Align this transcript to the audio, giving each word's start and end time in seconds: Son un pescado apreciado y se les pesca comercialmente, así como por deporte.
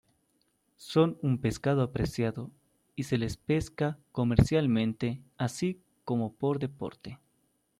Son 0.77 1.19
un 1.21 1.37
pescado 1.37 1.83
apreciado 1.83 2.49
y 2.95 3.03
se 3.03 3.19
les 3.19 3.37
pesca 3.37 3.99
comercialmente, 4.11 5.21
así 5.37 5.79
como 6.05 6.33
por 6.33 6.57
deporte. 6.57 7.19